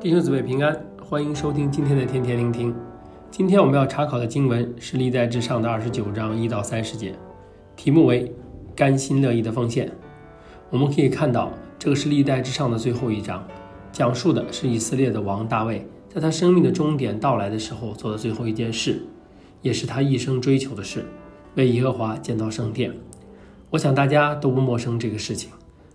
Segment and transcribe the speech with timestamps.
[0.00, 2.72] 弟兄姊妹平安，欢迎收听今天的天天聆听。
[3.32, 7.16] 今天我们要查考的经文是历代志上的二十九章一到三十节，
[7.74, 8.32] 题目为
[8.76, 9.90] “甘心乐意的奉献”。
[10.70, 11.50] 我们可以看到，
[11.80, 13.44] 这个是历代志上的最后一章，
[13.90, 19.02] 讲述的是以色列的王大卫在他生命的终点到来的时候做的最后一件事，
[19.62, 21.04] 也是他一生追求的事，
[21.56, 22.94] 为耶和华建造圣殿。
[23.70, 25.50] 我想大家都不陌生这个事情。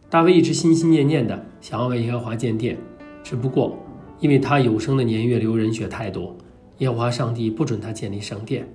[0.10, 2.78] 大卫一直心心念念的想要为耶和华建殿，
[3.24, 3.78] 只不过
[4.24, 6.34] 因为他有生的年月流人血太多，
[6.78, 8.66] 耶和华上帝不准他建立圣殿。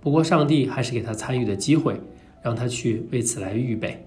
[0.00, 1.94] 不过上帝还是给他参与的机会，
[2.42, 4.04] 让他去为此来预备，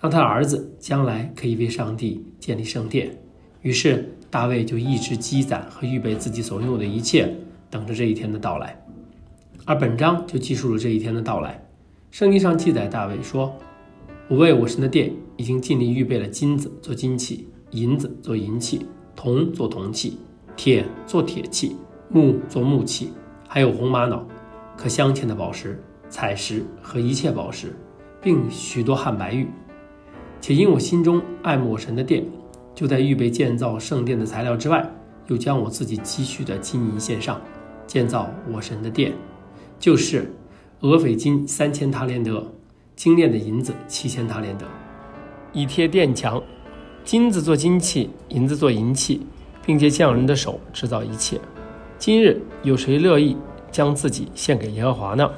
[0.00, 3.14] 让他儿子将来可以为上帝建立圣殿。
[3.60, 7.30] 于是大卫就一直积攒和预备自己所拥有的一切，
[7.68, 8.74] 等着这一天的到来。
[9.66, 11.62] 而本章就记述了这一天的到来。
[12.10, 13.54] 圣经上记载大卫说。
[14.28, 20.18] 我为我神的殿已经尽力预备了金子做金器，银子做银器，铜做铜器，
[20.56, 21.76] 铁做铁器，
[22.08, 23.12] 木做木器，
[23.48, 24.26] 还有红玛瑙，
[24.76, 27.74] 可镶嵌的宝石、彩石和一切宝石，
[28.20, 29.48] 并许多汉白玉。
[30.40, 32.26] 且因我心中爱慕我神的殿，
[32.74, 34.88] 就在预备建造圣殿的材料之外，
[35.28, 37.40] 又将我自己积蓄的金银献上，
[37.86, 39.12] 建造我神的殿，
[39.78, 40.32] 就是
[40.80, 42.46] 俄斐金三千塔连德。
[42.94, 44.66] 精炼的银子七千塔连德，
[45.52, 46.40] 以贴殿墙，
[47.04, 49.20] 金子做金器，银子做银器，
[49.66, 51.40] 并借匠人的手制造一切。
[51.98, 53.36] 今日有谁乐意
[53.70, 55.28] 将自己献给耶和华呢？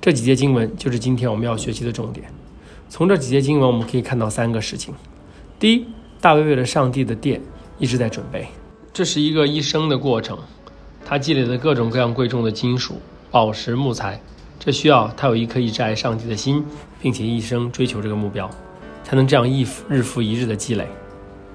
[0.00, 2.26] 这几节经文就是今天我们要学习的重点。
[2.88, 4.94] 从这几节经文，我们可以看到三个事情：
[5.58, 5.84] 第一，
[6.20, 7.40] 大卫为了上帝的殿
[7.78, 8.46] 一直在准备，
[8.92, 10.38] 这是一个一生的过程，
[11.04, 12.94] 他积累了各种各样贵重的金属、
[13.30, 14.20] 宝石、木材。
[14.58, 16.64] 这需要他有一颗一直爱上帝的心，
[17.00, 18.50] 并且一生追求这个目标，
[19.06, 20.84] 才能这样一日复一日的积累，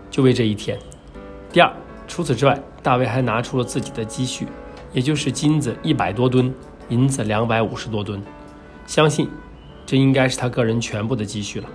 [0.09, 0.79] 就为这一天。
[1.51, 1.69] 第二，
[2.07, 4.47] 除此之外，大卫还拿出了自己的积蓄，
[4.93, 6.53] 也就是金子一百多吨，
[6.87, 8.23] 银子两百五十多吨。
[8.87, 9.27] 相信
[9.85, 11.67] 这应该是他个人全部的积蓄了。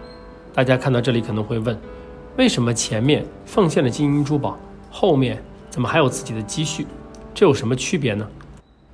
[0.54, 1.78] 大家看到这里可能会问，
[2.38, 4.58] 为什么前面奉献了金银珠宝，
[4.90, 6.86] 后面怎么还有自己的积蓄？
[7.34, 8.26] 这有什么区别呢？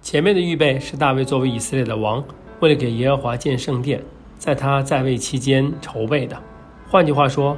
[0.03, 2.25] 前面的预备是大卫作为以色列的王，
[2.59, 4.03] 为了给耶和华建圣殿，
[4.37, 6.37] 在他在位期间筹备的。
[6.92, 7.56] 换句话说，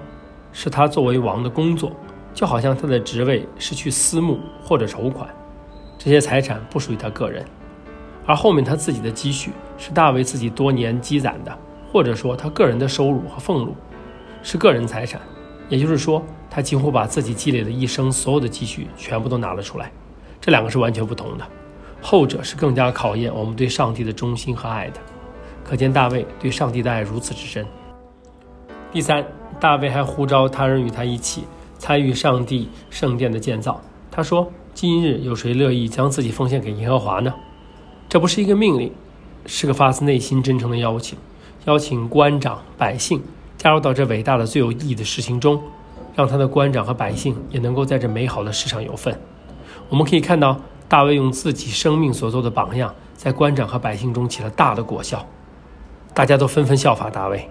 [0.53, 1.91] 是他作为王的工作，
[2.33, 5.28] 就好像他的职位是去私募或者筹款，
[5.99, 7.45] 这些财产不属于他个人。
[8.25, 11.53] 而后面他自己的积蓄是大卫自己多年积攒的，
[11.93, 13.75] 或者说他个人的收入和俸禄，
[14.41, 15.21] 是个人财产。
[15.69, 19.91] 也就是说，他几乎把自己积累的一生所有的积蓄全部都拿了出来。
[20.41, 21.45] 这两个是完全不同的。
[22.01, 25.01] 后者是更加考验我们对上帝的忠心和爱的，
[25.65, 27.66] 可见大卫对上帝的爱如此之深。
[28.94, 29.27] 第三，
[29.59, 31.43] 大卫还呼召他人与他一起
[31.81, 33.81] 参与上帝圣殿的建造。
[34.09, 37.34] 他说：“今日有谁乐意将自己奉献给耶和华呢？”
[38.09, 38.93] 这不是一个命令，
[39.47, 41.19] 是个发自内心真诚的邀请，
[41.65, 43.21] 邀请官长、百姓
[43.59, 45.60] 加入到这伟大的、最有意义的事情中，
[46.15, 49.21] 让他的官长和百姓也能够在这美好的事上有份。
[49.88, 50.60] 我们可以看到。
[50.87, 55.27] 大卫用自己生命所做的榜样，在官长和百姓中起了大的果效，
[56.12, 57.50] 大家都纷纷效法大卫。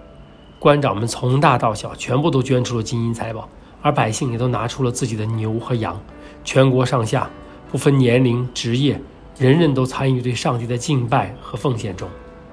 [0.64, 3.46] 官长们从大到小全部都捐出了金银财宝，
[3.82, 6.00] 而百姓也都拿出了自己的牛和羊。
[6.42, 7.30] 全国上下
[7.70, 8.98] 不分年龄职业，
[9.36, 12.08] 人人都参与对上帝的敬拜和奉献中。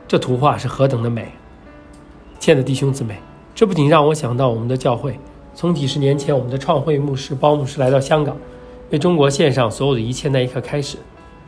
[0.10, 1.32] 这图画是何等的美！
[2.38, 3.16] 亲爱的弟兄姊妹，
[3.56, 5.18] 这不仅让我想到我们的教会，
[5.56, 8.36] 从几十年前我们的创会牧师包牧师来到香港。
[8.90, 10.98] 为中国献上所有的一切那一刻开始，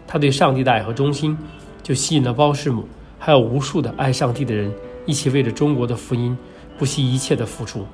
[0.08, 1.38] 他对上帝的爱和忠心，
[1.82, 2.88] 就吸引了包师母，
[3.20, 4.74] 还有无数的爱上帝的人
[5.06, 6.38] 一起为着中国的福音
[6.84, 7.86] 不惜一切的付出。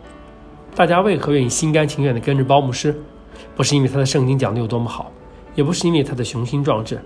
[0.75, 3.00] 大家为何愿意心甘情愿地跟着包牧师？
[3.55, 5.11] 不是因为他的圣经讲得有多么好，
[5.53, 7.00] 也不是因为他的雄心壮志，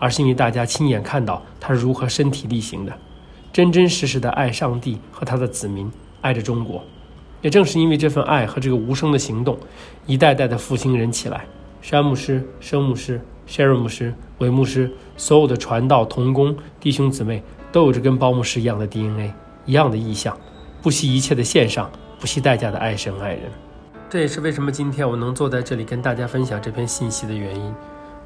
[0.00, 2.92] 而是因为大家亲眼看到他是如何身体力行的，
[3.52, 5.88] 真真实实的爱上帝和他的子民，
[6.22, 6.82] 爱着中国。
[7.40, 9.56] 也正是因为这份爱和这个无声的行动，
[10.06, 11.44] 一代代的复兴人起来。
[11.80, 17.40] 山牧师、生牧师、Sharon 牧师、韦牧师，所有的传道同工弟兄姊妹，
[17.70, 19.32] 都有着跟包牧师一样的 DNA，
[19.66, 20.36] 一样的意向，
[20.80, 21.90] 不惜一切的献上，
[22.20, 23.42] 不惜代价的爱神爱人。
[24.08, 27.74] 这也是为什么今天我能坐在这里跟大家分享这篇信息的原因。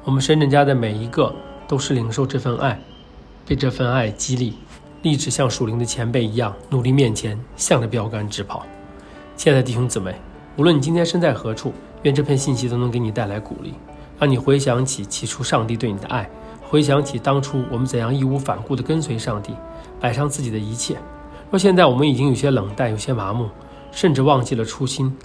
[0.03, 1.33] 我们深圳家的每一个
[1.67, 2.79] 都是领受这份爱，
[3.45, 4.53] 被这份爱激励，
[5.01, 8.65] 立志像属灵的前辈一样努力面前，向着标杆直跑。
[9.35, 10.15] 亲爱的弟兄姊妹，
[10.55, 11.73] 无论你今天身在何处。
[12.03, 13.73] 愿这篇信息都能给你带来鼓励，
[14.19, 16.29] 让你回想起起初上帝对你的爱，
[16.61, 19.55] 回想起当初我们怎样义无反顾地跟随上帝，
[20.01, 20.97] 摆上自己的一切。
[21.53, 23.47] 若现在我们已经有些冷淡，有些麻木，
[23.91, 25.15] 甚至忘记了初心，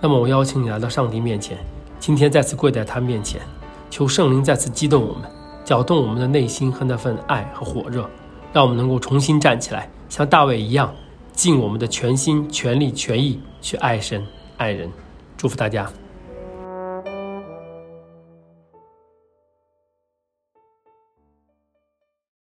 [0.00, 1.58] 那么我邀请你来到上帝面前，
[1.98, 3.42] 今天再次跪在他面前，
[3.90, 5.30] 求圣灵再次激动我们，
[5.66, 8.08] 搅动我们的内心和那份爱和火热，
[8.54, 10.90] 让我们能够重新站起来，像大卫一样，
[11.34, 14.26] 尽我们的全心全力全意去爱神
[14.56, 14.90] 爱人。
[15.36, 15.86] 祝福大家。